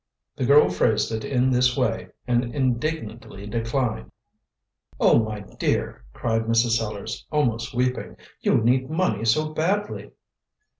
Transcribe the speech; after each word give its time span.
The 0.35 0.47
girl 0.47 0.67
phrased 0.71 1.11
it 1.11 1.23
in 1.23 1.51
this 1.51 1.77
way, 1.77 2.07
and 2.25 2.55
indignantly 2.55 3.45
declined. 3.45 4.09
"Oh, 4.99 5.19
my 5.19 5.41
dear," 5.41 6.05
cried 6.11 6.45
Mrs. 6.45 6.77
Sellars, 6.79 7.27
almost 7.31 7.75
weeping; 7.75 8.17
"you 8.41 8.57
need 8.57 8.89
money 8.89 9.25
so 9.25 9.49
badly." 9.53 10.09